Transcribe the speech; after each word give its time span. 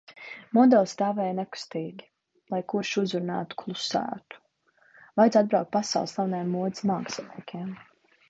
Modeles 0.57 0.93
stāvēja 0.95 1.33
nekustīgi. 1.39 2.05
Lai 2.53 2.61
kurš 2.73 2.93
uzrunātu– 3.01 3.57
klusētu. 3.63 4.41
Vajadzēja 5.21 5.45
atbraukt 5.45 5.73
pasaules 5.77 6.15
slaveniem 6.17 6.49
modes 6.57 6.87
māksliniekiem. 6.93 7.71